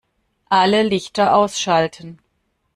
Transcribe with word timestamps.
Alle 0.49 0.81
Lichter 0.81 1.31
ausschalten 1.35 2.17